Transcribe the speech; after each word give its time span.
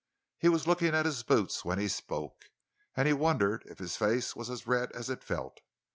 He 0.39 0.49
was 0.49 0.65
looking 0.65 0.95
at 0.95 1.05
his 1.05 1.21
boots 1.21 1.63
when 1.63 1.77
he 1.77 1.87
spoke, 1.87 2.49
and 2.97 3.07
he 3.07 3.13
wondered 3.13 3.61
if 3.67 3.77
his 3.77 3.97
face 3.97 4.35
was 4.35 4.49
as 4.49 4.65
red 4.65 4.91
as 4.93 5.11
it 5.11 5.23
felt. 5.23 5.59